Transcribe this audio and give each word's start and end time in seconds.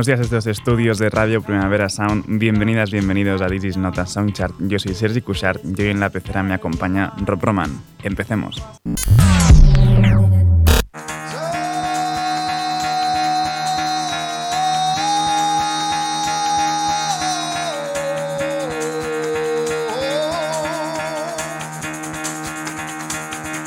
Buenos 0.00 0.06
días 0.06 0.20
desde 0.20 0.36
los 0.36 0.46
estudios 0.46 0.98
de 0.98 1.10
Radio 1.10 1.42
Primavera 1.42 1.90
Sound. 1.90 2.24
Bienvenidas, 2.26 2.90
bienvenidos 2.90 3.42
a 3.42 3.48
This 3.48 3.64
is 3.64 3.76
Not 3.76 3.98
a 3.98 4.06
Soundchart. 4.06 4.54
Yo 4.60 4.78
soy 4.78 4.94
Sergi 4.94 5.20
Cushart 5.20 5.60
y 5.62 5.82
hoy 5.82 5.88
en 5.90 6.00
la 6.00 6.08
pecera 6.08 6.42
me 6.42 6.54
acompaña 6.54 7.12
Rob 7.26 7.44
Roman. 7.44 7.82
Empecemos. 8.02 8.62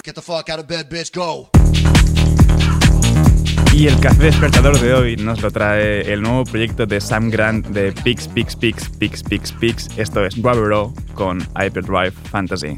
Get 0.03 0.16
the 0.16 0.22
fuck 0.23 0.50
out 0.50 0.58
of 0.58 0.66
bed, 0.66 0.90
bitch, 0.90 1.14
go. 1.14 1.52
Y 3.73 3.88
el 3.88 3.99
café 3.99 4.25
despertador 4.25 4.79
de 4.79 4.93
hoy 4.93 5.16
nos 5.16 5.41
lo 5.41 5.49
trae 5.49 6.13
el 6.13 6.21
nuevo 6.21 6.43
proyecto 6.43 6.85
de 6.85 7.02
Sam 7.02 7.31
Grant 7.31 7.66
de 7.69 7.91
Pix, 7.91 8.27
Pix, 8.27 8.55
Pix, 8.55 8.88
Pix, 8.88 9.23
Pix, 9.23 9.52
Pix. 9.52 9.89
Esto 9.97 10.23
es 10.23 10.39
Guavero 10.39 10.93
con 11.16 11.39
Hyperdrive 11.59 12.11
Fantasy. 12.11 12.77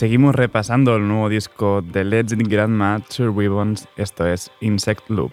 Seguimos 0.00 0.34
repasando 0.34 0.96
el 0.96 1.06
nuevo 1.06 1.28
disco 1.28 1.82
de 1.82 2.04
Legend 2.04 2.48
Grandma 2.48 3.02
Two 3.14 3.38
Ribbons, 3.38 3.86
esto 3.96 4.26
es 4.26 4.50
Insect 4.62 5.10
Loop. 5.10 5.30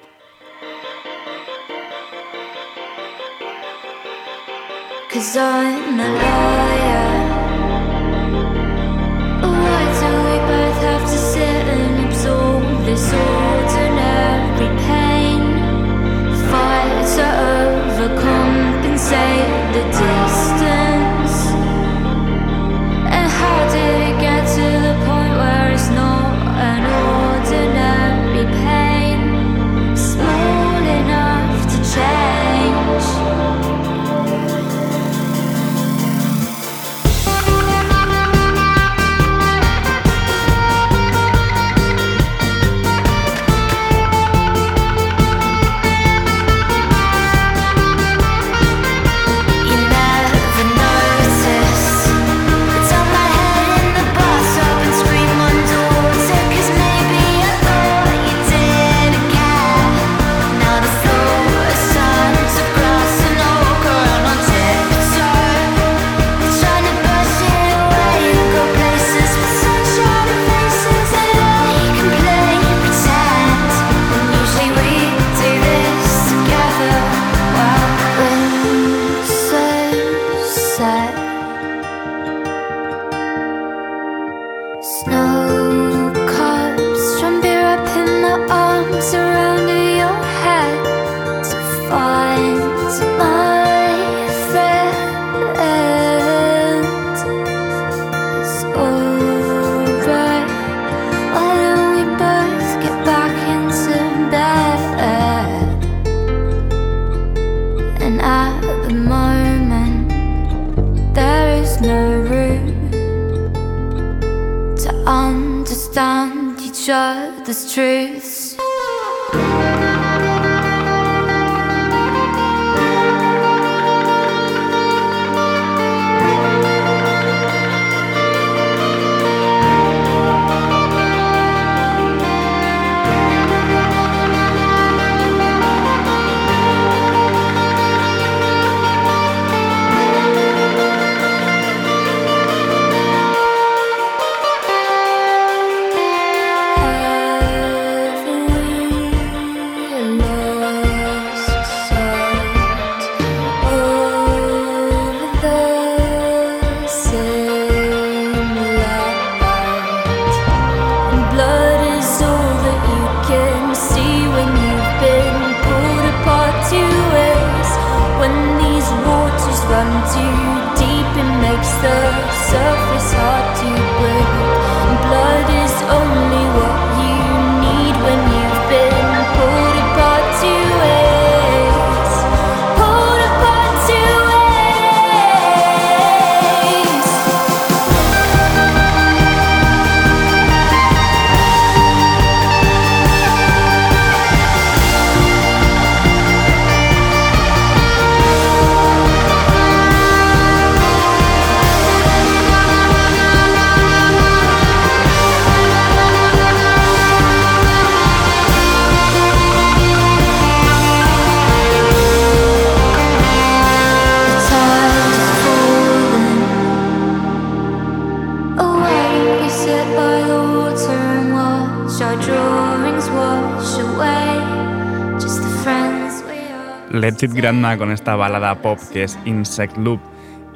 Let's 227.20 227.34
Grandma 227.34 227.80
con 227.80 227.90
esta 227.90 228.16
balada 228.16 228.62
pop 228.62 228.78
que 228.94 229.02
es 229.02 229.18
Insect 229.26 229.76
Loop. 229.78 230.00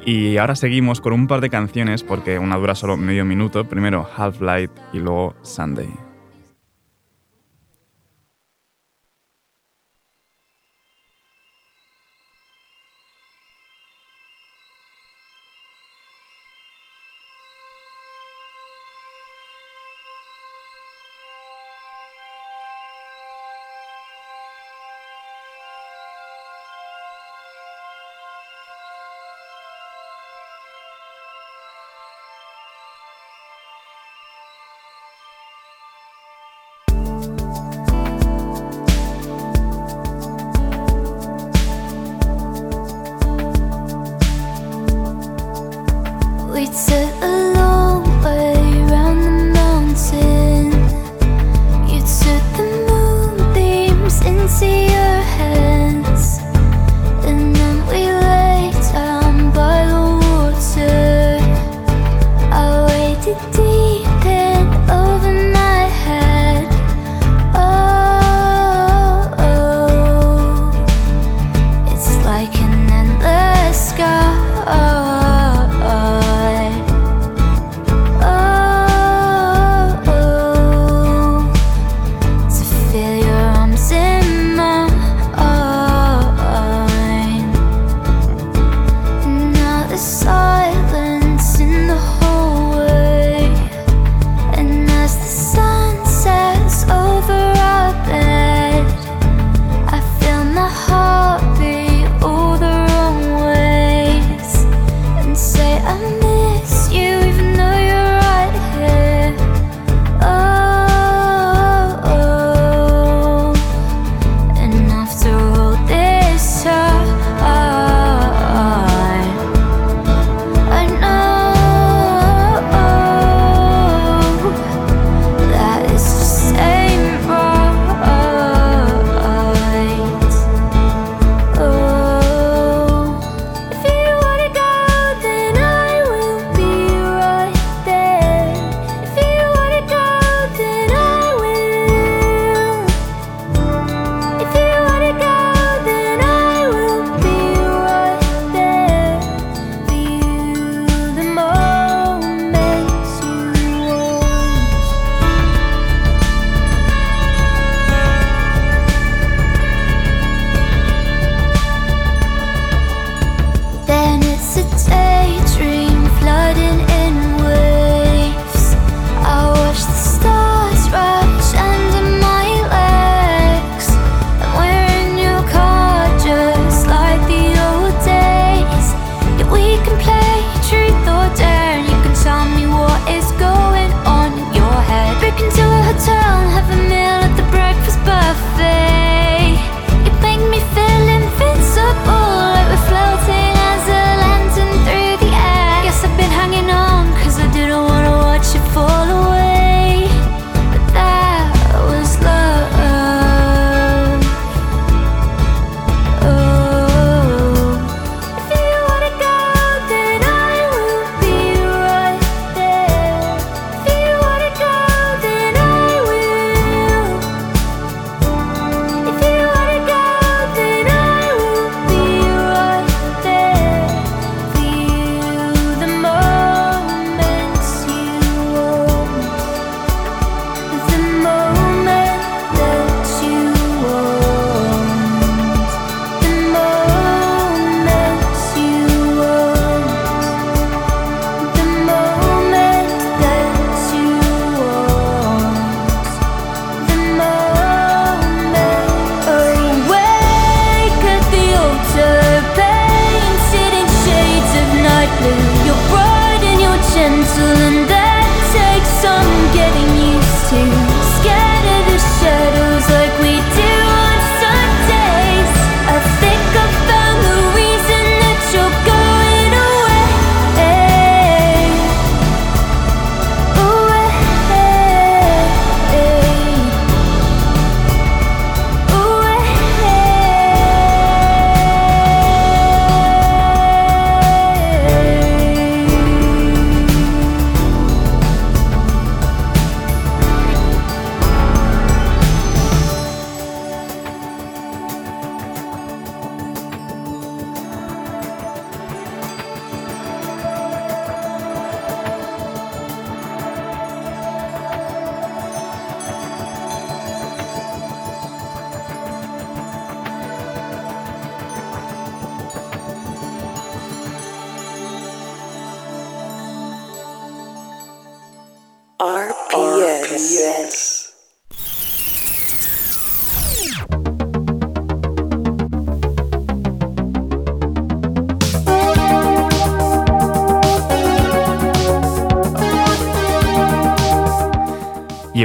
Y 0.06 0.36
ahora 0.36 0.54
seguimos 0.54 1.00
con 1.00 1.12
un 1.12 1.26
par 1.26 1.40
de 1.40 1.50
canciones 1.50 2.04
porque 2.04 2.38
una 2.38 2.56
dura 2.56 2.76
solo 2.76 2.96
medio 2.96 3.24
minuto. 3.24 3.64
Primero 3.64 4.08
Half 4.16 4.40
Light 4.40 4.70
y 4.92 4.98
luego 4.98 5.34
Sunday. 5.42 6.01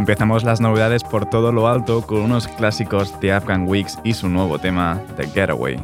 Empezamos 0.07 0.45
las 0.45 0.61
novedades 0.61 1.03
por 1.03 1.25
todo 1.29 1.51
lo 1.51 1.67
alto 1.67 2.01
con 2.01 2.21
unos 2.21 2.47
clásicos 2.47 3.19
de 3.19 3.33
Afghan 3.33 3.67
Weeks 3.67 3.99
y 4.05 4.13
su 4.13 4.29
nuevo 4.29 4.57
tema, 4.57 5.01
The 5.17 5.27
Getaway. 5.27 5.75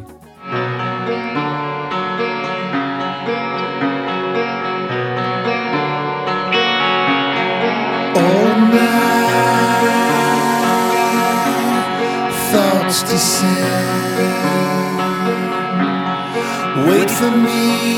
Wait 16.87 17.09
for 17.09 17.29
me 17.29 17.97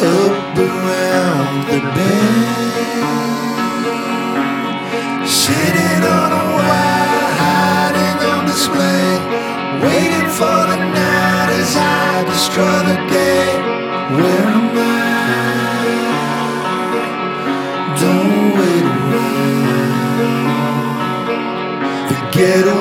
up 0.00 0.58
around 0.58 1.66
the 1.68 1.80
bend. 1.94 2.58
Sitting 5.48 6.02
on 6.18 6.30
a 6.40 6.44
wire, 6.56 7.30
hiding 7.42 8.18
on 8.32 8.40
display. 8.52 9.06
Waiting 9.86 10.28
for 10.38 10.60
the 10.70 10.78
night 10.98 11.50
as 11.60 11.72
I 11.76 12.24
destroy 12.32 12.78
the 12.90 12.98
day. 13.16 13.46
Where 14.18 14.48
am 14.58 14.68
I? 14.76 14.82
Don't 18.02 18.48
wait 18.58 18.86
around. 18.94 19.78
Forget 22.10 22.66
away. 22.66 22.77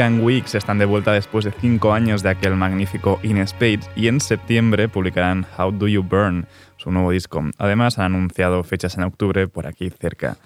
Afghan 0.00 0.24
Weeks 0.24 0.54
están 0.54 0.78
de 0.78 0.86
vuelta 0.86 1.12
después 1.12 1.44
de 1.44 1.52
cinco 1.52 1.92
años 1.92 2.22
de 2.22 2.30
aquel 2.30 2.56
magnífico 2.56 3.20
In 3.22 3.46
Spades 3.46 3.90
y 3.94 4.08
en 4.08 4.18
septiembre 4.18 4.88
publicarán 4.88 5.44
How 5.58 5.72
Do 5.72 5.88
You 5.88 6.02
Burn, 6.02 6.46
su 6.78 6.90
nuevo 6.90 7.10
disco. 7.10 7.44
Además 7.58 7.98
han 7.98 8.14
anunciado 8.14 8.64
fechas 8.64 8.96
en 8.96 9.02
octubre 9.02 9.46
por 9.46 9.66
aquí 9.66 9.90
cerca. 9.90 10.38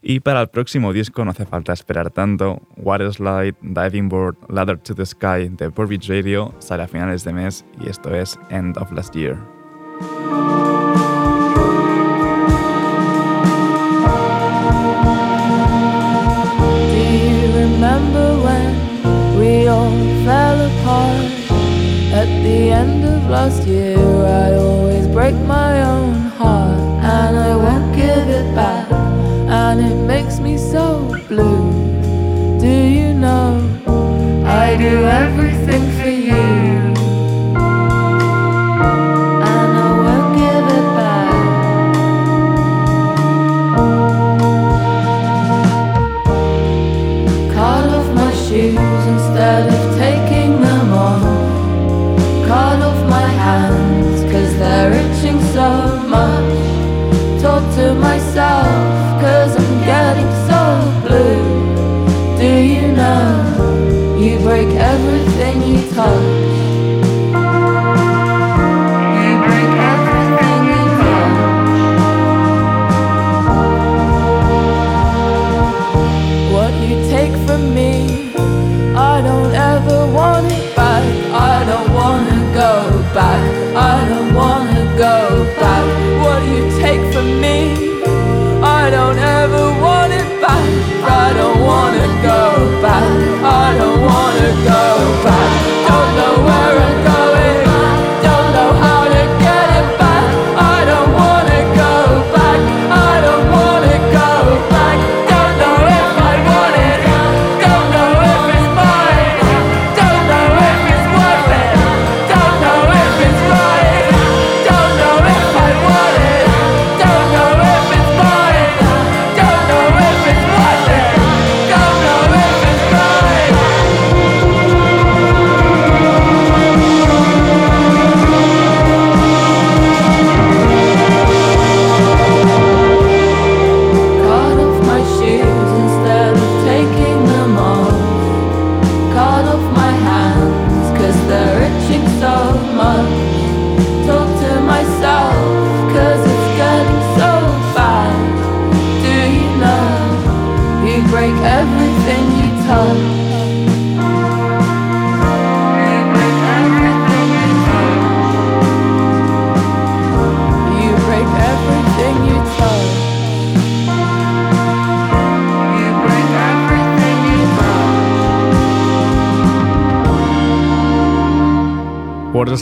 Y 0.00 0.20
para 0.20 0.40
el 0.40 0.48
próximo 0.48 0.94
disco 0.94 1.26
no 1.26 1.32
hace 1.32 1.44
falta 1.44 1.74
esperar 1.74 2.08
tanto. 2.08 2.62
Water 2.78 3.12
Slide, 3.12 3.54
Diving 3.60 4.08
Board, 4.08 4.36
Ladder 4.48 4.78
to 4.78 4.94
the 4.94 5.04
Sky 5.04 5.50
de 5.50 5.68
Burbage 5.68 6.08
Radio 6.08 6.54
sale 6.60 6.84
a 6.84 6.88
finales 6.88 7.22
de 7.22 7.34
mes 7.34 7.66
y 7.84 7.90
esto 7.90 8.14
es 8.14 8.38
End 8.48 8.78
of 8.78 8.90
Last 8.92 9.14
Year. 9.14 9.36
The 22.42 22.70
end 22.70 23.04
of 23.04 23.30
last 23.30 23.66
year. 23.66 23.98
I 23.98 24.54
always 24.54 25.06
break 25.06 25.34
my 25.46 25.82
own 25.82 26.14
heart 26.38 26.80
and 27.16 27.36
I 27.36 27.56
won't 27.56 27.94
give 27.94 28.28
it 28.28 28.54
back, 28.54 28.90
and 28.90 29.80
it 29.80 29.98
makes 30.06 30.40
me 30.40 30.56
so 30.56 30.84
blue. 31.28 31.70
Do 32.58 32.68
you 32.68 33.14
know 33.14 33.48
I 34.44 34.76
do 34.76 35.04
everything 35.04 35.31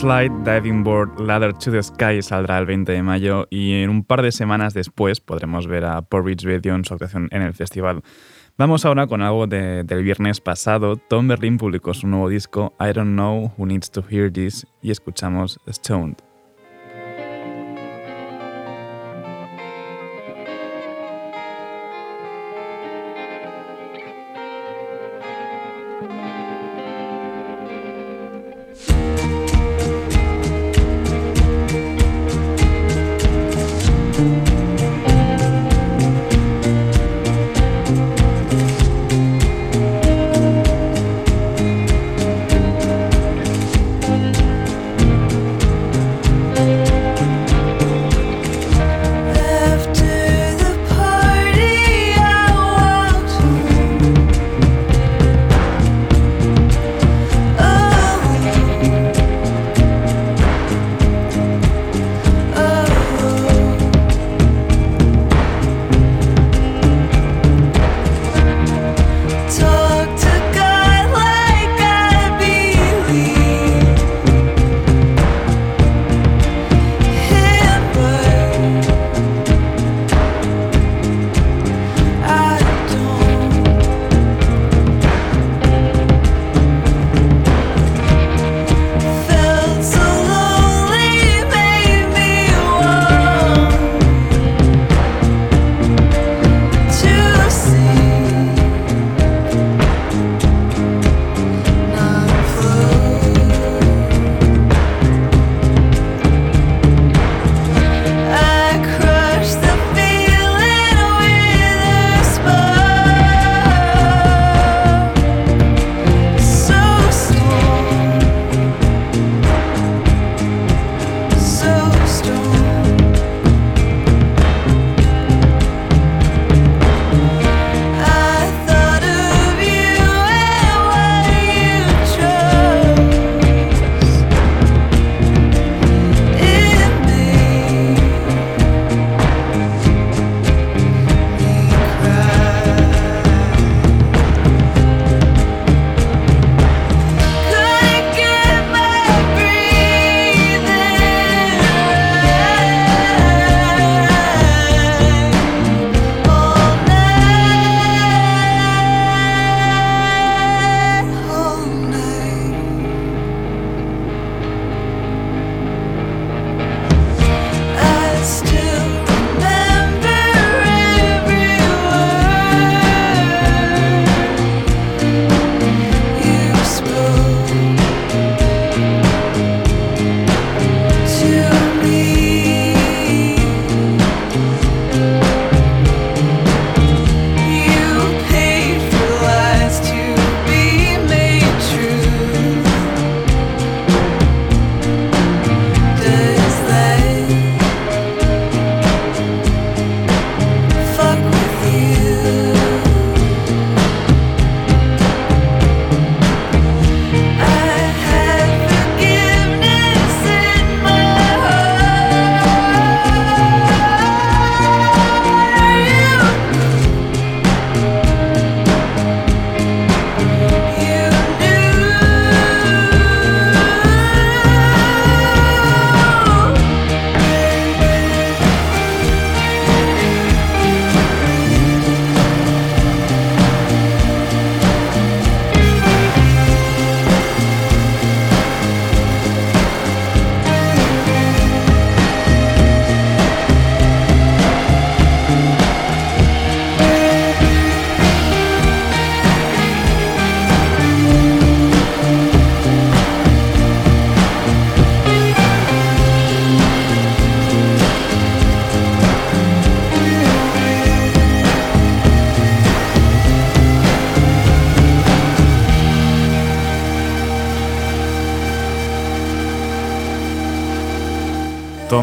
Slide 0.01 0.43
Diving 0.43 0.83
Board 0.83 1.19
Ladder 1.19 1.53
to 1.53 1.69
the 1.69 1.83
Sky 1.83 2.23
saldrá 2.23 2.57
el 2.57 2.65
20 2.65 2.91
de 2.91 3.03
mayo 3.03 3.45
y 3.51 3.83
en 3.83 3.91
un 3.91 4.03
par 4.03 4.23
de 4.23 4.31
semanas 4.31 4.73
después 4.73 5.19
podremos 5.19 5.67
ver 5.67 5.85
a 5.85 6.01
Porridge 6.01 6.43
Radio 6.43 6.73
en 6.73 6.83
su 6.83 6.95
actuación 6.95 7.27
en 7.31 7.43
el 7.43 7.53
festival. 7.53 8.01
Vamos 8.57 8.83
ahora 8.83 9.05
con 9.05 9.21
algo 9.21 9.45
del 9.45 10.03
viernes 10.03 10.41
pasado. 10.41 10.95
Tom 10.95 11.27
Berlin 11.27 11.59
publicó 11.59 11.93
su 11.93 12.07
nuevo 12.07 12.29
disco 12.29 12.73
I 12.79 12.93
Don't 12.93 13.11
Know 13.11 13.53
Who 13.55 13.67
Needs 13.67 13.91
to 13.91 14.03
Hear 14.09 14.33
This 14.33 14.65
y 14.81 14.89
escuchamos 14.89 15.59
Stoned. 15.69 16.30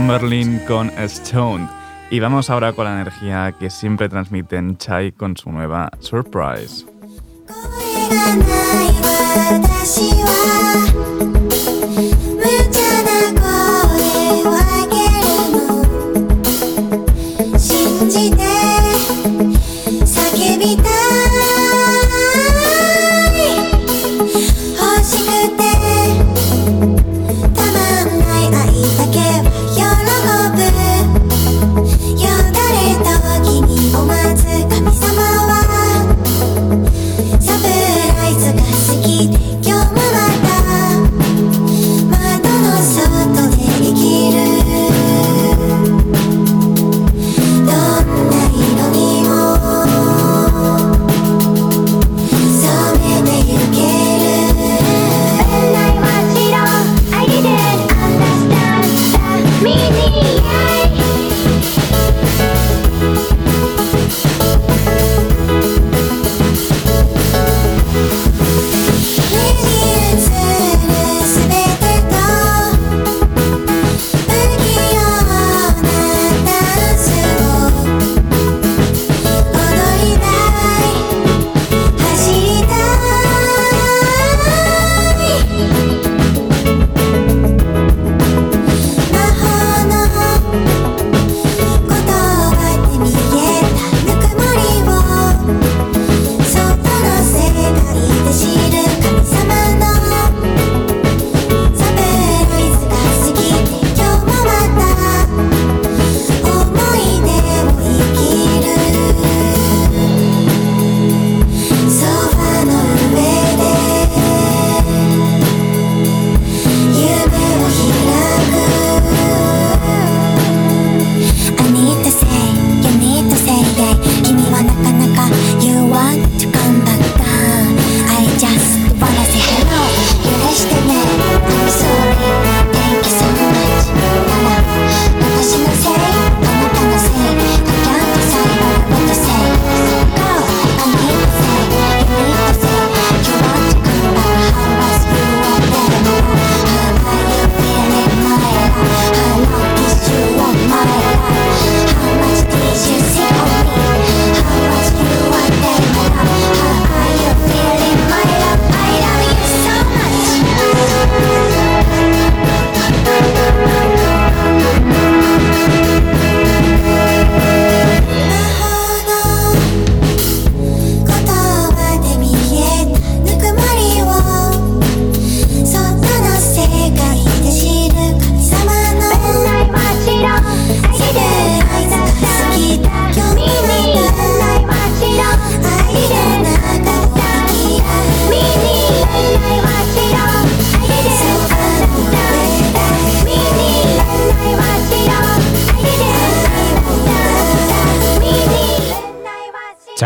Berlin 0.08 0.60
con 0.66 0.90
Stone. 0.96 1.68
Y 2.10 2.18
vamos 2.18 2.48
ahora 2.48 2.72
con 2.72 2.86
la 2.86 2.94
energía 2.94 3.54
que 3.58 3.68
siempre 3.68 4.08
transmiten 4.08 4.78
Chai 4.78 5.12
con 5.12 5.36
su 5.36 5.52
nueva 5.52 5.90
Surprise. 6.00 6.86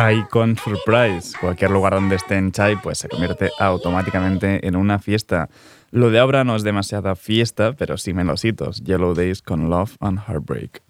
Chai 0.03 0.27
con 0.29 0.57
Surprise. 0.57 1.39
Cualquier 1.41 1.71
lugar 1.71 1.95
donde 1.95 2.17
estén 2.17 2.51
Chai, 2.51 2.75
pues 2.75 2.99
se 2.99 3.09
convierte 3.09 3.53
automáticamente 3.61 4.67
en 4.67 4.75
una 4.75 4.99
fiesta. 4.99 5.49
Lo 5.93 6.11
de 6.11 6.19
ahora 6.19 6.43
no 6.43 6.57
es 6.57 6.65
demasiada 6.65 7.15
fiesta, 7.15 7.75
pero 7.75 7.97
sí 7.97 8.13
melositos. 8.13 8.83
Yellow 8.83 9.15
Days 9.15 9.43
con 9.43 9.71
Love 9.71 9.95
and 10.01 10.19
Heartbreak. 10.27 10.83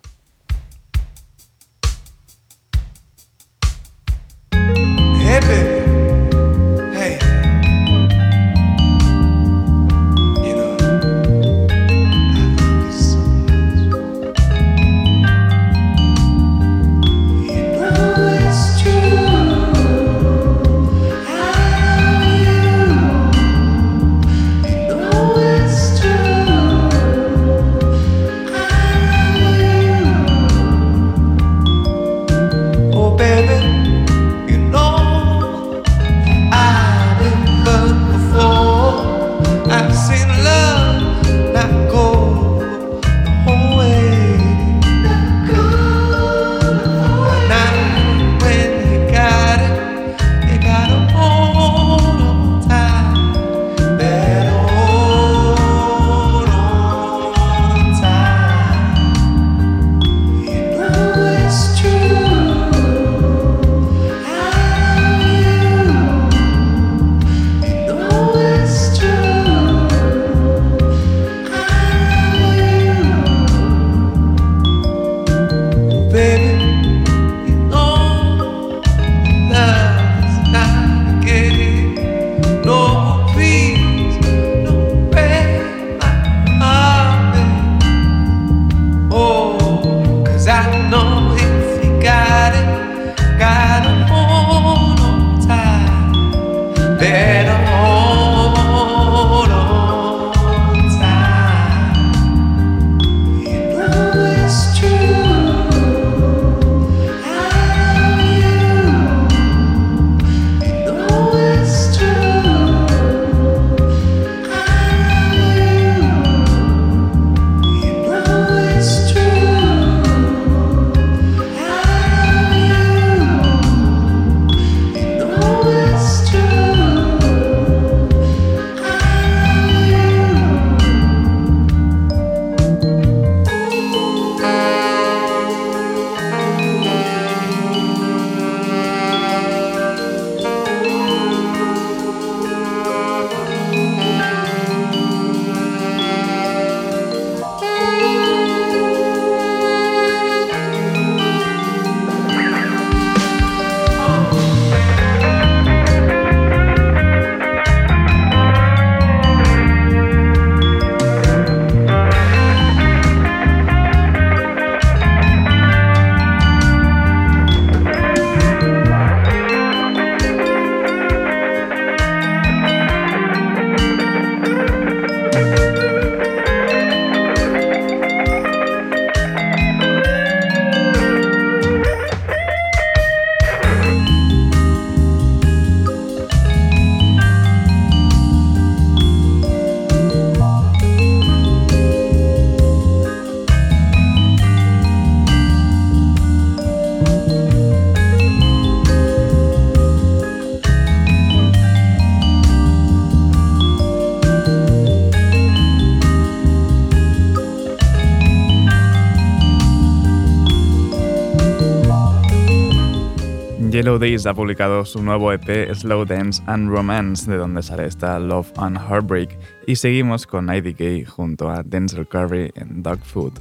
Yellow 213.83 213.99
Days 213.99 214.27
ha 214.27 214.33
publicado 214.33 214.85
su 214.85 215.03
nuevo 215.03 215.33
EP 215.33 215.75
Slow 215.75 216.05
Dance 216.05 216.40
and 216.47 216.71
Romance, 216.71 217.29
de 217.29 217.37
donde 217.37 217.64
sale 217.64 217.87
esta 217.87 218.16
Love 218.21 218.53
and 218.59 218.79
Heartbreak, 218.79 219.37
y 219.66 219.75
seguimos 219.75 220.25
con 220.25 220.55
IDK 220.55 221.05
junto 221.09 221.51
a 221.51 221.64
Denzel 221.64 222.07
Curry 222.07 222.53
en 222.55 222.85
Dog 222.85 223.01
Food. 223.01 223.40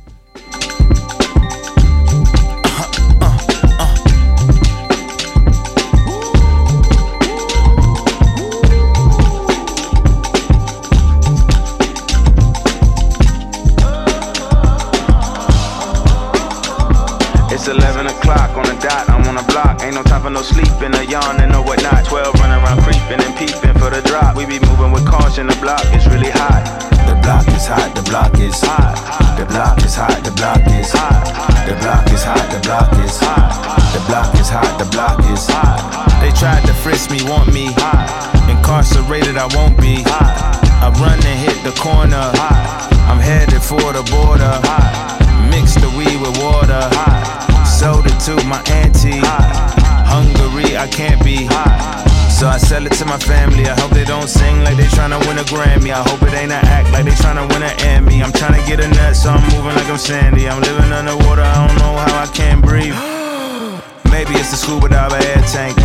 I 55.91 56.07
hope 56.07 56.21
it 56.23 56.33
ain't 56.33 56.51
an 56.51 56.63
act 56.65 56.91
like 56.91 57.05
they 57.05 57.11
tryna 57.11 57.47
win 57.51 57.63
an 57.63 57.75
Emmy. 57.81 58.23
I'm 58.23 58.31
tryna 58.31 58.65
get 58.65 58.79
a 58.79 58.87
nut, 58.87 59.15
so 59.15 59.29
I'm 59.29 59.43
moving 59.51 59.75
like 59.75 59.89
I'm 59.89 59.97
Sandy. 59.97 60.47
I'm 60.47 60.61
living 60.61 60.91
underwater, 60.91 61.41
I 61.41 61.67
don't 61.67 61.77
know 61.77 61.93
how 61.99 62.23
I 62.23 62.27
can 62.27 62.61
breathe. 62.61 62.95
Maybe 64.11 64.31
it's 64.39 64.51
the 64.51 64.57
scuba 64.57 64.89
diver 64.89 65.15
air 65.15 65.43
tank. 65.51 65.75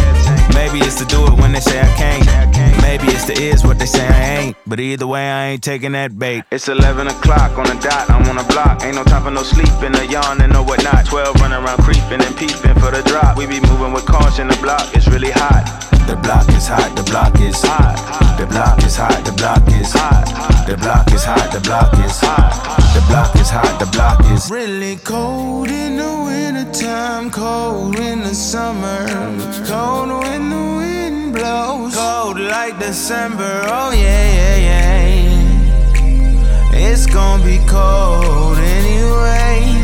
Maybe 0.54 0.78
it's 0.78 0.96
to 0.96 1.04
do 1.06 1.26
it 1.26 1.34
when 1.40 1.52
they 1.52 1.60
say 1.60 1.80
I 1.80 1.90
can't. 1.96 2.26
Maybe 2.82 3.06
it's 3.12 3.26
the 3.26 3.34
is 3.34 3.64
what 3.64 3.78
they 3.78 3.86
say 3.86 4.06
I 4.06 4.38
ain't. 4.38 4.56
But 4.66 4.80
either 4.80 5.06
way, 5.06 5.30
I 5.30 5.46
ain't 5.48 5.62
taking 5.62 5.92
that 5.92 6.18
bait. 6.18 6.44
It's 6.50 6.68
11 6.68 7.08
o'clock 7.08 7.58
on 7.58 7.66
the 7.66 7.74
dot, 7.82 8.08
I'm 8.10 8.28
on 8.28 8.38
a 8.38 8.46
block. 8.48 8.82
Ain't 8.84 8.96
no 8.96 9.04
time 9.04 9.24
for 9.24 9.30
no 9.30 9.42
sleeping, 9.42 9.92
no 9.92 10.02
yawning, 10.02 10.50
no 10.50 10.62
whatnot. 10.62 11.06
12 11.06 11.40
running 11.40 11.64
around 11.64 11.78
creeping 11.82 12.22
and 12.22 12.36
peeping 12.36 12.74
for 12.80 12.90
the 12.90 13.02
drop. 13.06 13.36
We 13.36 13.46
be 13.46 13.60
moving 13.60 13.92
with 13.92 14.06
caution, 14.06 14.48
the 14.48 14.56
block 14.56 14.96
is 14.96 15.06
really 15.08 15.30
hot. 15.30 15.85
The 16.06 16.14
block 16.22 16.48
is 16.50 16.68
hot, 16.68 16.94
the 16.94 17.02
block 17.02 17.40
is 17.40 17.60
hot. 17.62 17.96
The 18.38 18.46
block 18.46 18.82
is 18.84 18.96
hot, 18.96 19.24
the 19.24 19.32
block 19.32 19.66
is 19.68 19.92
hot. 19.92 20.66
The 20.66 20.76
block 20.76 21.12
is 21.12 21.24
hot, 21.24 21.50
the 21.52 21.60
block 21.60 21.92
is 22.04 22.20
hot. 22.20 22.52
The 22.94 23.00
block 23.08 23.34
is 23.34 23.50
hot, 23.50 23.78
the 23.80 23.86
block 23.86 24.24
is 24.32 24.48
really 24.50 24.96
cold 24.96 25.68
in 25.68 25.96
the 25.96 26.22
wintertime, 26.24 27.30
cold 27.30 27.98
in 27.98 28.20
the 28.20 28.34
summer, 28.34 29.06
cold 29.66 30.10
when 30.22 30.48
the 30.48 30.64
wind 30.78 31.34
blows, 31.34 31.94
cold 31.94 32.38
like 32.38 32.78
December. 32.78 33.62
Oh 33.66 33.90
yeah, 33.90 34.32
yeah, 34.38 34.56
yeah. 34.68 35.26
It's 36.72 37.06
gonna 37.06 37.44
be 37.44 37.58
cold 37.66 38.58
anyway. 38.58 39.75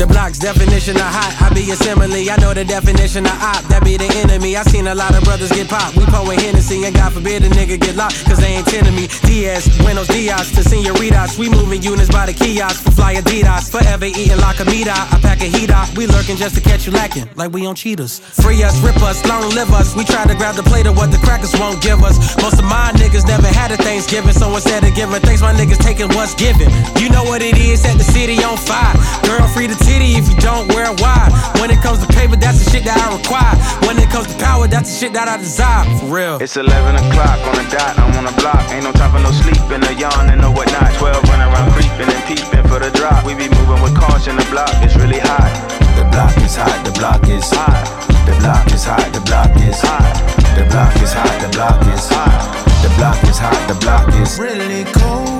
The 0.00 0.06
block's 0.06 0.38
definition 0.38 0.96
of 0.96 1.12
hot, 1.12 1.36
I 1.44 1.52
be 1.52 1.60
a 1.68 1.76
simile. 1.76 2.24
I 2.32 2.36
know 2.40 2.54
the 2.56 2.64
definition 2.64 3.28
of 3.28 3.36
op, 3.36 3.60
that 3.68 3.84
be 3.84 4.00
the 4.00 4.08
enemy. 4.24 4.56
I 4.56 4.62
seen 4.64 4.88
a 4.88 4.94
lot 4.94 5.12
of 5.12 5.22
brothers 5.28 5.52
get 5.52 5.68
popped. 5.68 5.92
We 5.92 6.08
pouring 6.08 6.40
Hennessy, 6.40 6.88
and 6.88 6.96
God 6.96 7.12
forbid 7.12 7.44
a 7.44 7.52
nigga 7.52 7.76
get 7.76 7.96
locked, 8.00 8.24
cause 8.24 8.40
they 8.40 8.56
ain't 8.56 8.64
tending 8.64 8.96
me. 8.96 9.12
Diaz, 9.28 9.68
Buenos 9.76 10.08
Dias 10.08 10.56
to 10.56 10.64
senoritas. 10.64 11.36
We 11.36 11.52
moving 11.52 11.82
units 11.82 12.08
by 12.08 12.24
the 12.24 12.32
kiosk 12.32 12.80
for 12.80 12.92
fly 12.96 13.20
Adidas. 13.20 13.68
Forever 13.68 14.06
eating 14.06 14.40
like 14.40 14.58
a 14.60 14.64
meat 14.72 14.88
I 14.88 15.20
pack 15.20 15.44
a 15.44 15.52
heat 15.52 15.68
out. 15.68 15.92
We 15.92 16.06
lurking 16.06 16.40
just 16.40 16.54
to 16.54 16.62
catch 16.62 16.86
you 16.86 16.92
lacking, 16.96 17.28
like 17.36 17.52
we 17.52 17.66
on 17.66 17.74
cheaters. 17.74 18.20
Free 18.40 18.62
us, 18.64 18.80
rip 18.80 18.96
us, 19.04 19.20
long 19.28 19.52
live 19.52 19.68
us. 19.76 19.94
We 19.94 20.04
try 20.08 20.24
to 20.24 20.34
grab 20.34 20.56
the 20.56 20.64
plate 20.64 20.86
of 20.86 20.96
what 20.96 21.12
the 21.12 21.20
crackers 21.20 21.52
won't 21.60 21.82
give 21.82 22.00
us. 22.00 22.16
Most 22.40 22.56
of 22.56 22.64
my 22.64 22.88
niggas 22.96 23.28
never 23.28 23.48
had 23.48 23.70
a 23.70 23.76
Thanksgiving, 23.76 24.32
so 24.32 24.48
instead 24.56 24.80
of 24.82 24.94
giving 24.96 25.20
thanks, 25.20 25.42
my 25.42 25.52
niggas 25.52 25.84
taking 25.84 26.08
what's 26.16 26.32
given. 26.32 26.72
You 26.96 27.12
know 27.12 27.24
what 27.24 27.42
it 27.42 27.58
is, 27.60 27.82
set 27.82 27.98
the 27.98 28.08
city 28.16 28.40
on 28.42 28.56
fire. 28.56 28.96
Girl, 29.28 29.46
free 29.52 29.68
to 29.68 29.76
titty 29.90 30.14
if 30.14 30.30
you 30.30 30.38
don't 30.38 30.70
wear 30.70 30.86
it 30.86 31.00
wide. 31.02 31.30
When 31.58 31.70
it 31.70 31.82
comes 31.82 31.98
to 32.06 32.08
paper, 32.14 32.36
that's 32.36 32.62
the 32.62 32.70
shit 32.70 32.84
that 32.86 32.98
I 33.02 33.06
require. 33.18 33.54
When 33.86 33.98
it 33.98 34.08
comes 34.14 34.30
to 34.30 34.36
power, 34.38 34.70
that's 34.70 34.88
the 34.90 34.96
shit 34.96 35.12
that 35.18 35.26
I 35.26 35.36
desire. 35.36 35.84
For 35.98 36.06
real. 36.06 36.36
It's 36.38 36.56
11 36.56 36.70
o'clock 37.02 37.38
on 37.50 37.54
the 37.58 37.66
dot, 37.74 37.98
I'm 37.98 38.14
on 38.14 38.24
the 38.30 38.36
block. 38.38 38.62
Ain't 38.70 38.84
no 38.84 38.92
time 38.92 39.10
for 39.10 39.18
no 39.18 39.32
sleep 39.34 39.50
sleeping, 39.70 39.82
no 39.82 39.90
yawning, 39.90 40.40
no 40.40 40.50
whatnot. 40.50 40.94
12 40.94 41.22
running 41.30 41.50
around 41.50 41.70
creeping 41.74 42.10
and 42.10 42.22
peeping 42.26 42.66
for 42.70 42.78
the 42.78 42.90
drop. 42.94 43.24
We 43.26 43.34
be 43.34 43.48
moving 43.50 43.82
with 43.82 43.94
caution, 43.96 44.36
the 44.36 44.46
block 44.50 44.74
is 44.82 44.94
really 44.96 45.18
hot. 45.18 45.50
The 45.98 46.04
block 46.10 46.36
is 46.38 46.54
hot, 46.54 46.78
the 46.86 46.92
block 46.98 47.26
is 47.28 47.50
hot. 47.50 47.74
The 48.26 48.34
block 48.38 48.66
is 48.72 48.84
hot, 48.84 49.06
the 49.12 49.20
block 49.26 49.50
is 49.58 49.80
hot. 49.80 50.06
The 50.54 50.64
block 50.70 50.94
is 51.02 51.12
hot, 51.12 51.34
the 51.42 51.48
block 51.50 51.82
is 51.86 52.08
hot. 52.08 52.38
The 52.82 52.90
block 52.96 53.22
is 53.24 53.38
hot, 53.38 53.60
the 53.68 53.76
block 53.80 54.08
is 54.14 54.38
really 54.38 54.84
cold 54.92 55.39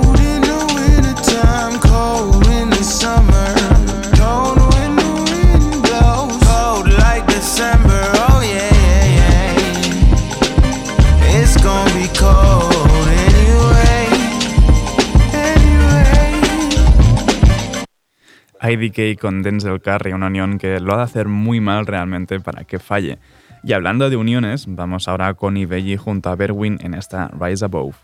IDK 18.61 19.19
con 19.19 19.41
Denzel 19.41 19.81
Curry, 19.81 20.13
una 20.13 20.27
unión 20.27 20.57
que 20.57 20.79
lo 20.79 20.93
ha 20.93 20.97
de 20.97 21.03
hacer 21.03 21.27
muy 21.27 21.59
mal 21.59 21.85
realmente 21.85 22.39
para 22.39 22.63
que 22.63 22.79
falle. 22.79 23.17
Y 23.63 23.73
hablando 23.73 24.09
de 24.09 24.15
uniones, 24.15 24.65
vamos 24.67 25.07
ahora 25.07 25.33
con 25.33 25.57
Ibelli 25.57 25.97
junto 25.97 26.29
a 26.29 26.35
Berwin 26.35 26.77
en 26.81 26.93
esta 26.93 27.29
Rise 27.39 27.65
Above. 27.65 27.95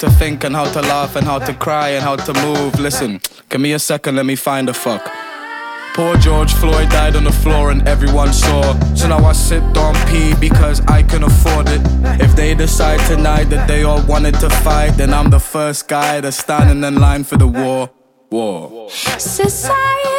To 0.00 0.10
think 0.10 0.44
and 0.44 0.54
how 0.54 0.64
to 0.72 0.80
laugh 0.82 1.16
and 1.16 1.26
how 1.26 1.38
to 1.38 1.54
cry 1.54 1.90
and 1.90 2.02
how 2.02 2.16
to 2.16 2.32
move. 2.44 2.78
Listen, 2.78 3.20
give 3.48 3.60
me 3.60 3.72
a 3.72 3.78
second, 3.78 4.16
let 4.16 4.26
me 4.26 4.36
find 4.36 4.68
a 4.68 4.74
fuck. 4.74 5.10
Poor 5.94 6.16
George 6.18 6.52
Floyd 6.52 6.88
died 6.90 7.16
on 7.16 7.24
the 7.24 7.32
floor 7.32 7.72
and 7.72 7.86
everyone 7.88 8.32
saw. 8.32 8.78
So 8.94 9.08
now 9.08 9.24
I 9.24 9.32
sit 9.32 9.62
on 9.76 9.94
pee 10.06 10.32
because 10.38 10.80
I 10.86 11.02
can 11.02 11.24
afford 11.24 11.68
it. 11.68 11.80
If 12.20 12.36
they 12.36 12.54
decide 12.54 13.00
tonight 13.08 13.44
that 13.44 13.66
they 13.66 13.82
all 13.82 14.02
wanted 14.06 14.34
to 14.40 14.48
fight, 14.48 14.90
then 14.92 15.12
I'm 15.12 15.30
the 15.30 15.40
first 15.40 15.88
guy 15.88 16.20
that's 16.20 16.38
standing 16.38 16.84
in 16.84 17.00
line 17.00 17.24
for 17.24 17.36
the 17.36 17.48
war. 17.48 17.90
War. 18.30 18.90
Societies, 18.90 20.17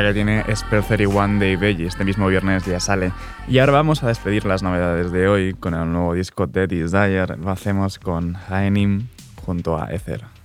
pinta 0.00 0.08
que 0.08 0.14
tiene 0.14 0.56
Spell 0.56 0.82
31 0.84 1.38
de 1.38 1.52
Ibelli. 1.52 1.86
Este 1.86 2.04
mismo 2.04 2.26
viernes 2.28 2.64
ya 2.64 2.80
sale. 2.80 3.12
Y 3.48 3.58
ahora 3.58 3.72
vamos 3.72 4.02
a 4.02 4.08
despedir 4.08 4.44
las 4.44 4.62
novedades 4.62 5.12
de 5.12 5.28
hoy 5.28 5.54
con 5.54 5.74
el 5.74 5.90
nuevo 5.92 6.14
disco 6.14 6.46
de 6.46 6.66
Desire. 6.66 7.36
Lo 7.36 7.50
hacemos 7.50 7.98
con 7.98 8.36
Haenim 8.48 9.06
junto 9.44 9.78
a 9.78 9.92
Ether. 9.92 10.39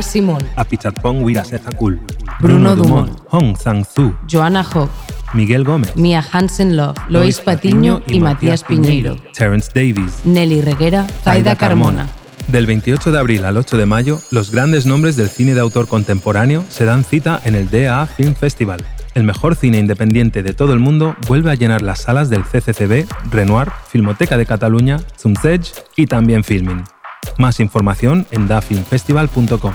Carla 0.00 0.12
Simón, 0.12 0.42
Apichatpong 0.56 1.22
Wirasezakul, 1.22 2.00
Bruno 2.40 2.74
Dumont, 2.74 3.18
Hong 3.28 3.54
Sang-Su, 3.54 4.14
Joana 4.26 4.64
Hock, 4.64 4.90
Miguel 5.34 5.62
Gómez, 5.62 5.94
Mia 5.94 6.24
Hansen 6.32 6.76
Love, 6.76 6.96
Lois 7.10 7.40
Patiño 7.40 8.00
y 8.06 8.20
Matías 8.20 8.64
Piñeiro, 8.64 9.16
Terence 9.34 9.70
Davies, 9.74 10.24
Nelly 10.24 10.62
Reguera, 10.62 11.06
Zaida 11.22 11.54
Carmona. 11.54 12.08
Del 12.48 12.66
28 12.66 13.12
de 13.12 13.18
abril 13.18 13.44
al 13.44 13.58
8 13.58 13.76
de 13.76 13.84
mayo, 13.84 14.18
los 14.30 14.50
grandes 14.50 14.86
nombres 14.86 15.16
del 15.16 15.28
cine 15.28 15.52
de 15.52 15.60
autor 15.60 15.86
contemporáneo 15.86 16.64
se 16.70 16.86
dan 16.86 17.04
cita 17.04 17.38
en 17.44 17.54
el 17.54 17.68
DA 17.68 18.06
Film 18.06 18.34
Festival. 18.34 18.82
El 19.14 19.24
mejor 19.24 19.54
cine 19.54 19.78
independiente 19.78 20.42
de 20.42 20.54
todo 20.54 20.72
el 20.72 20.78
mundo 20.78 21.14
vuelve 21.28 21.50
a 21.50 21.56
llenar 21.56 21.82
las 21.82 22.00
salas 22.00 22.30
del 22.30 22.44
CCCB, 22.44 23.06
Renoir, 23.30 23.70
Filmoteca 23.88 24.38
de 24.38 24.46
Cataluña, 24.46 24.98
Zumzedge 25.18 25.74
y 25.96 26.06
también 26.06 26.42
Filmin. 26.42 26.84
Más 27.38 27.60
información 27.60 28.26
en 28.30 28.48
dafilmfestival.com, 28.48 29.72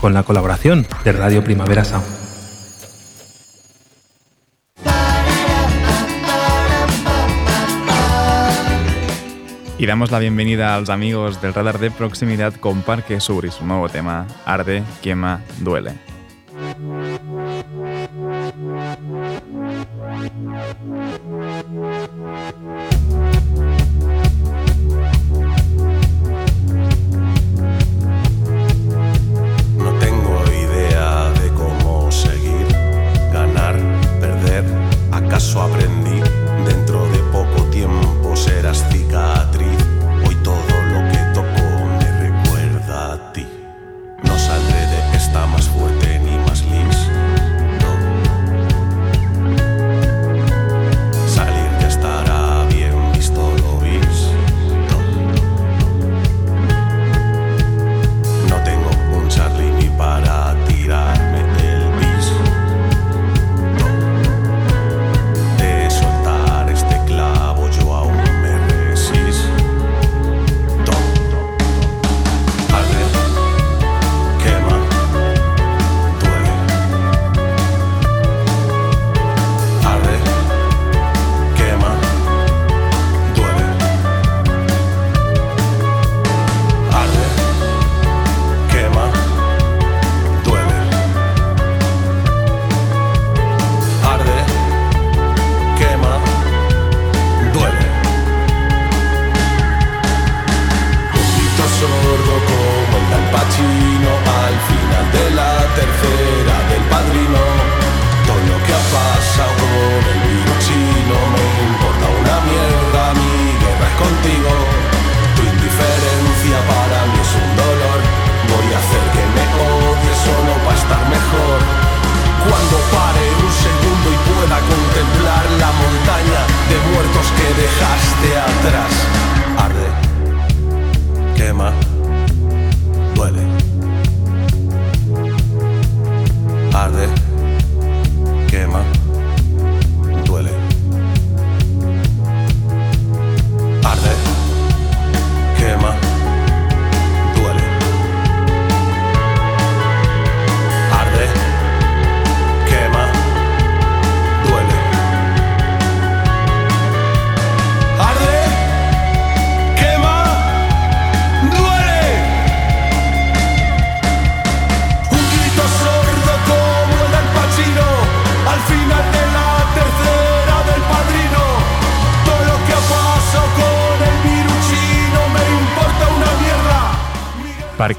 con 0.00 0.14
la 0.14 0.22
colaboración 0.22 0.86
de 1.04 1.12
Radio 1.12 1.42
Primavera 1.42 1.84
Sound. 1.84 2.26
Y 9.78 9.84
damos 9.84 10.10
la 10.10 10.18
bienvenida 10.18 10.74
a 10.74 10.80
los 10.80 10.88
amigos 10.88 11.42
del 11.42 11.52
radar 11.52 11.78
de 11.78 11.90
proximidad 11.90 12.54
con 12.54 12.80
Parque 12.80 13.20
Sur 13.20 13.44
y 13.44 13.50
su 13.50 13.66
nuevo 13.66 13.88
tema, 13.90 14.26
Arde, 14.46 14.82
Quema, 15.02 15.42
Duele. 15.60 15.92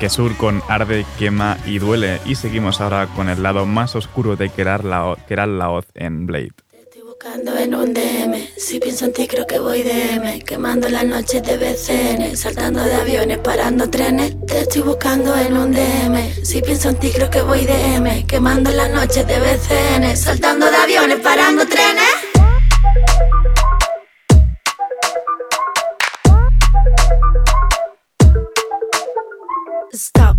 Sur 0.10 0.36
con 0.38 0.62
Arde, 0.68 1.06
Quema 1.18 1.58
y 1.66 1.80
Duele. 1.80 2.20
Y 2.26 2.36
seguimos 2.36 2.82
ahora 2.82 3.08
con 3.16 3.30
el 3.30 3.44
lado 3.44 3.66
más 3.66 3.96
oscuro 3.96 4.36
de 4.36 4.50
Keral 4.50 4.90
Laoz 4.90 5.86
en 5.96 6.26
Blade. 6.26 6.52
Estoy 6.72 7.02
buscando 7.02 7.58
en 7.58 7.76
un 7.76 7.94
DM, 7.94 8.48
si 8.58 8.80
pienso 8.80 9.06
en 9.06 9.14
ti 9.14 9.28
creo 9.28 9.46
que 9.46 9.60
voy 9.60 9.84
DM 9.84 10.42
Quemando 10.42 10.88
las 10.90 11.06
noches 11.06 11.44
de 11.44 11.58
BCN, 11.58 12.38
saltando 12.38 12.84
de 12.84 12.94
aviones, 12.96 13.38
parando 13.40 13.90
trenes. 13.90 14.36
Te 14.46 14.62
estoy 14.62 14.82
buscando 14.82 15.36
en 15.36 15.58
un 15.58 15.72
DM, 15.72 16.46
si 16.46 16.62
pienso 16.62 16.90
en 16.90 16.96
ti 16.96 17.12
creo 17.12 17.30
que 17.30 17.42
voy 17.42 17.66
DM 17.66 18.26
Quemando 18.26 18.72
las 18.72 18.92
noches 18.92 19.28
de 19.28 19.40
BCN, 19.40 20.16
saltando 20.16 20.70
de 20.70 20.78
aviones, 20.78 21.20
parando 21.20 21.66
trenes 21.68 22.17
Stop. 29.98 30.38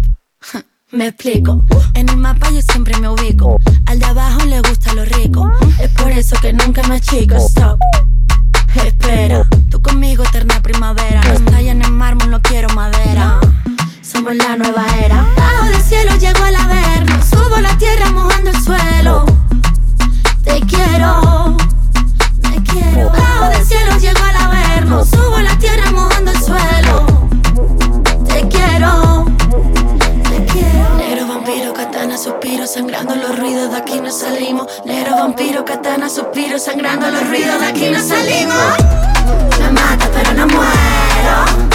Me 0.93 1.09
explico. 1.09 1.65
En 1.95 2.09
el 2.09 2.17
mapa 2.17 2.49
yo 2.51 2.63
siempre 2.63 2.97
me 2.99 3.09
ubico. 3.09 3.59
Al 3.87 3.99
de 3.99 4.05
abajo 4.05 4.45
le 4.47 4.61
gusta 4.61 4.95
lo 4.95 5.05
rico. 5.05 5.53
Es 5.81 5.91
por 5.91 6.13
eso 6.13 6.37
que 6.41 6.53
nunca 6.53 6.87
me 6.87 7.01
chico. 7.01 7.35
Stop. 7.35 7.81
Espera. 8.87 9.43
Tú 9.69 9.83
conmigo 9.83 10.23
eterna 10.23 10.63
primavera. 10.63 11.23
No 11.25 11.33
estalla 11.33 11.73
en 11.73 11.93
mármol, 11.93 12.31
no 12.31 12.41
quiero 12.41 12.69
madera. 12.75 13.41
Somos 14.01 14.37
la 14.37 14.57
nueva 14.57 14.87
era. 15.05 15.27
Bajo 15.37 15.65
del 15.67 15.83
cielo 15.83 16.17
llego 16.17 16.45
al 16.45 16.55
averno. 16.55 17.21
Subo 17.29 17.59
la 17.59 17.77
tierra 17.79 18.11
mojando 18.13 18.51
el 18.51 18.63
suelo. 18.63 19.27
Te 20.45 20.61
quiero. 20.61 21.57
Me 22.43 22.63
quiero. 22.63 23.11
Bajo 23.11 23.49
del 23.49 23.67
cielo 23.67 23.99
llego 23.99 24.23
al 24.23 24.37
averno. 24.37 25.05
Subo 25.05 25.39
la 25.41 25.59
tierra 25.59 25.91
mojando 25.91 26.08
suspiro, 32.29 32.67
sangrando 32.67 33.15
los 33.15 33.39
ruidos, 33.39 33.71
de 33.71 33.79
aquí 33.79 34.01
no 34.01 34.11
salimos. 34.11 34.67
Negro 34.85 35.17
vampiro, 35.17 35.65
katana, 35.65 36.11
suspiro, 36.11 36.59
sangrando 36.59 37.11
los 37.11 37.27
ruidos, 37.27 37.59
de 37.61 37.67
aquí 37.67 37.89
no 37.89 38.01
salimos. 38.01 38.57
Me 39.59 39.71
mata, 39.71 40.09
pero 40.13 40.35
no 40.35 40.47
muero. 40.47 41.68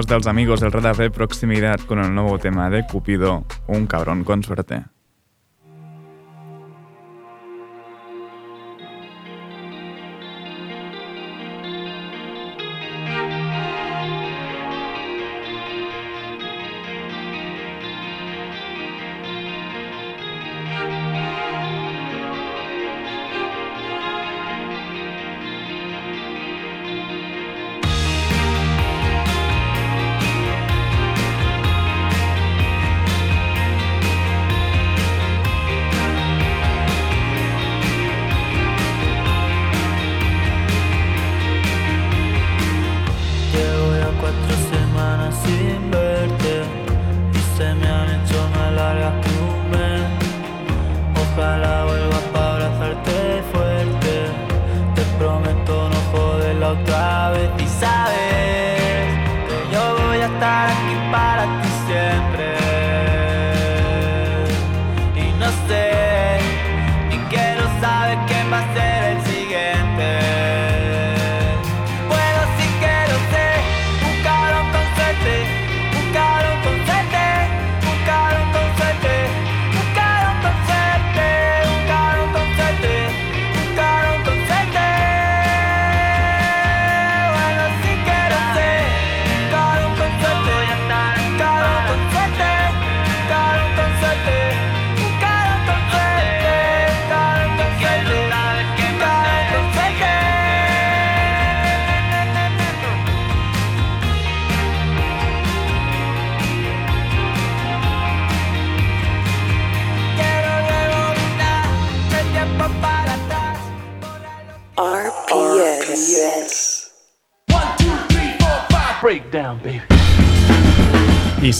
Despedimos 0.00 0.06
dels 0.06 0.26
amigos 0.26 0.60
del 0.60 0.72
Radar 0.72 0.96
de 0.96 1.10
Proximidad 1.10 1.78
con 1.80 1.98
el 1.98 2.14
nuevo 2.14 2.38
tema 2.38 2.70
de 2.70 2.86
Cupido, 2.86 3.44
Un 3.66 3.86
cabrón 3.86 4.24
con 4.24 4.42
suerte. 4.42 4.84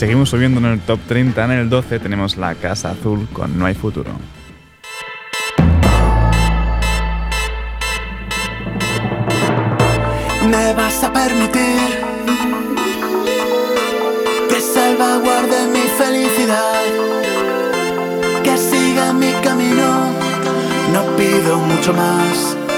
Seguimos 0.00 0.30
subiendo 0.30 0.60
en 0.60 0.64
el 0.64 0.80
top 0.80 0.98
30, 1.06 1.44
en 1.44 1.50
el 1.50 1.68
12 1.68 1.98
tenemos 1.98 2.38
La 2.38 2.54
Casa 2.54 2.92
Azul 2.92 3.28
con 3.34 3.58
No 3.58 3.66
hay 3.66 3.74
futuro. 3.74 4.10
Me 10.48 10.72
vas 10.72 11.04
a 11.04 11.12
permitir 11.12 12.00
que 14.48 14.60
salvaguarde 14.62 15.66
mi 15.70 15.86
felicidad, 15.98 16.80
que 18.42 18.56
siga 18.56 19.12
mi 19.12 19.32
camino, 19.44 20.12
no 20.94 21.14
pido 21.18 21.58
mucho 21.58 21.92
más. 21.92 22.69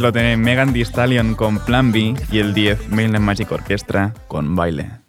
Lo 0.00 0.12
tiene 0.12 0.36
Megan 0.36 0.72
Thee 0.72 0.84
Stallion 0.84 1.34
con 1.34 1.58
Plan 1.58 1.90
B 1.90 2.14
y 2.30 2.38
el 2.38 2.54
10 2.54 2.90
Mainland 2.90 3.24
Magic 3.24 3.50
Orchestra 3.50 4.14
con 4.28 4.54
Baile. 4.54 5.03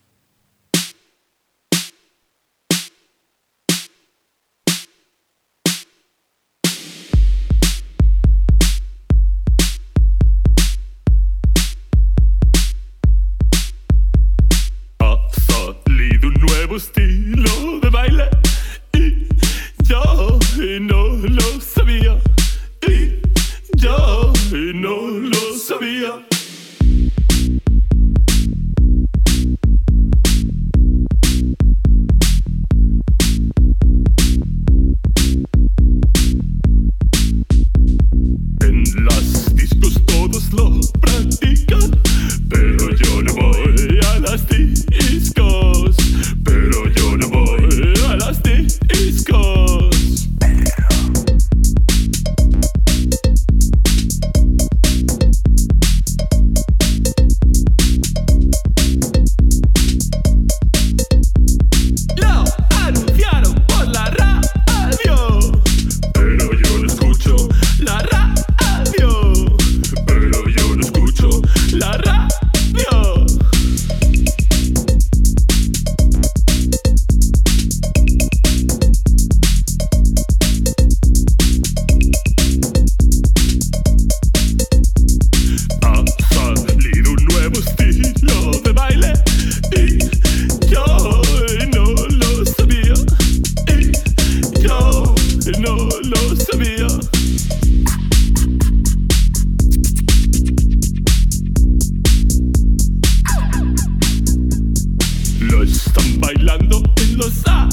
ça 107.30 107.68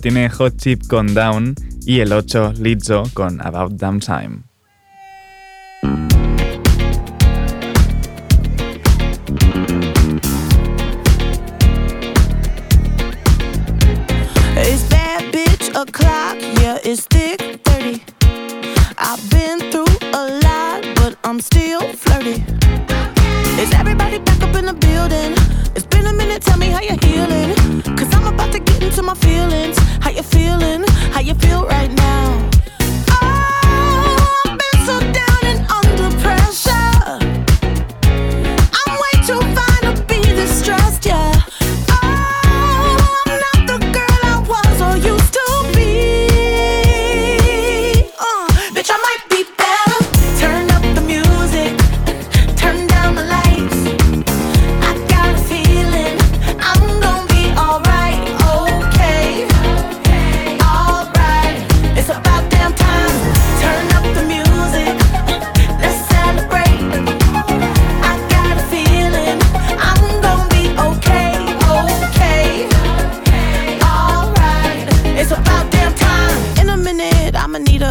tiene 0.00 0.28
Hot 0.30 0.56
Chip 0.56 0.86
con 0.88 1.14
Down 1.14 1.54
y 1.86 2.00
el 2.00 2.12
8 2.12 2.54
Lizzo 2.60 3.04
con 3.14 3.40
About 3.40 3.72
Damn 3.72 4.00
Time. 4.00 4.47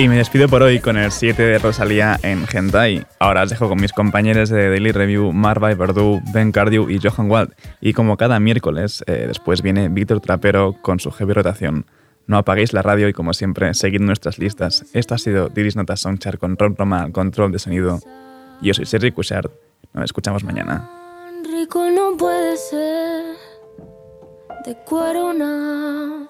Y 0.00 0.08
me 0.08 0.16
despido 0.16 0.48
por 0.48 0.62
hoy 0.62 0.80
con 0.80 0.96
el 0.96 1.12
7 1.12 1.42
de 1.42 1.58
Rosalía 1.58 2.18
en 2.22 2.46
Hentai. 2.50 3.04
Ahora 3.18 3.42
os 3.42 3.50
dejo 3.50 3.68
con 3.68 3.78
mis 3.78 3.92
compañeros 3.92 4.48
de 4.48 4.70
Daily 4.70 4.92
Review, 4.92 5.30
Marva 5.30 5.74
Verdú, 5.74 6.22
Ben 6.32 6.52
Cardew 6.52 6.88
y 6.88 6.98
Johan 6.98 7.30
Wald. 7.30 7.52
Y 7.82 7.92
como 7.92 8.16
cada 8.16 8.40
miércoles, 8.40 9.04
eh, 9.06 9.26
después 9.26 9.60
viene 9.60 9.90
Víctor 9.90 10.20
Trapero 10.20 10.74
con 10.80 11.00
su 11.00 11.10
heavy 11.10 11.34
rotación. 11.34 11.84
No 12.26 12.38
apaguéis 12.38 12.72
la 12.72 12.80
radio 12.80 13.10
y 13.10 13.12
como 13.12 13.34
siempre, 13.34 13.74
seguid 13.74 14.00
nuestras 14.00 14.38
listas. 14.38 14.86
Esto 14.94 15.16
ha 15.16 15.18
sido 15.18 15.50
Diris 15.50 15.76
Nota 15.76 15.96
Songchart 15.96 16.40
con 16.40 16.56
Ron 16.56 16.76
Roma 16.76 17.12
control 17.12 17.52
de 17.52 17.58
sonido. 17.58 18.00
Yo 18.62 18.72
soy 18.72 18.86
Sergi 18.86 19.10
Cushard. 19.10 19.50
Nos 19.92 20.04
escuchamos 20.06 20.44
mañana. 20.44 20.88
rico 21.44 21.90
no 21.90 22.16
puede 22.16 22.56
ser 22.56 23.36
de 24.64 24.74
cuero 24.76 25.34
no, 25.34 26.26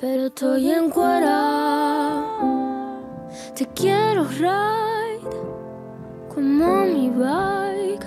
pero 0.00 0.26
estoy 0.26 0.70
en 0.70 0.88
cuera. 0.88 2.57
Te 3.54 3.66
quiero 3.74 4.24
ride 4.24 5.20
como 6.34 6.84
mi 6.84 7.10
bike. 7.10 8.06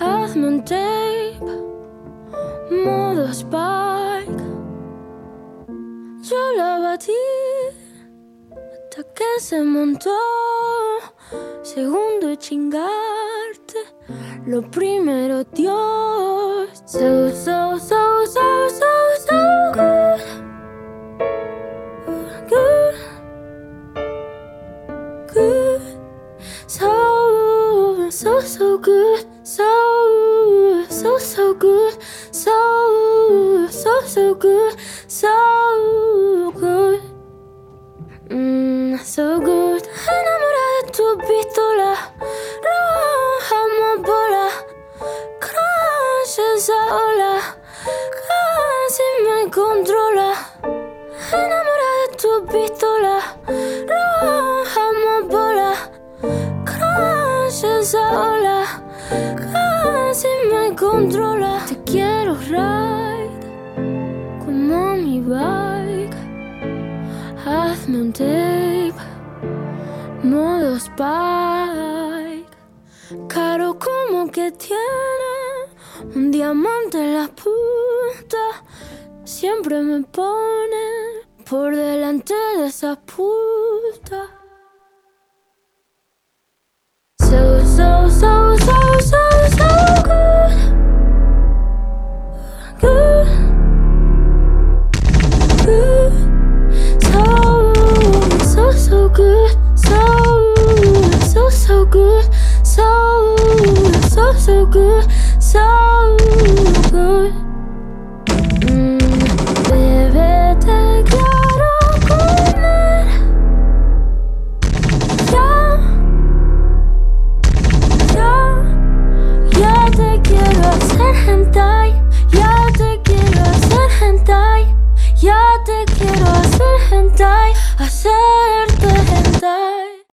Hazme 0.00 0.48
un 0.48 0.64
tape, 0.64 1.38
modo 2.84 3.28
spike. 3.32 4.42
Yo 6.22 6.52
la 6.56 6.78
batí 6.80 7.12
hasta 8.50 9.02
que 9.14 9.40
se 9.40 9.62
montó. 9.62 10.10
Segundo 11.62 12.34
chingarte, 12.36 13.78
lo 14.46 14.62
primero 14.62 15.44
Dios. 15.44 16.82
So, 16.86 17.30
so, 17.30 17.78
so, 17.78 18.07